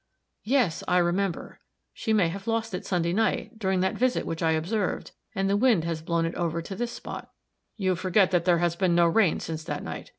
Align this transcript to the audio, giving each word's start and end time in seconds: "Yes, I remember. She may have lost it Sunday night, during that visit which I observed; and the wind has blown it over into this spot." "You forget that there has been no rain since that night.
"Yes, 0.43 0.83
I 0.87 0.97
remember. 0.97 1.59
She 1.93 2.11
may 2.11 2.29
have 2.29 2.47
lost 2.47 2.73
it 2.73 2.87
Sunday 2.87 3.13
night, 3.13 3.59
during 3.59 3.81
that 3.81 3.99
visit 3.99 4.25
which 4.25 4.41
I 4.41 4.53
observed; 4.53 5.11
and 5.35 5.47
the 5.47 5.55
wind 5.55 5.83
has 5.83 6.01
blown 6.01 6.25
it 6.25 6.33
over 6.33 6.57
into 6.57 6.75
this 6.75 6.91
spot." 6.91 7.29
"You 7.77 7.95
forget 7.95 8.31
that 8.31 8.45
there 8.45 8.57
has 8.57 8.75
been 8.75 8.95
no 8.95 9.05
rain 9.05 9.39
since 9.39 9.63
that 9.65 9.83
night. 9.83 10.09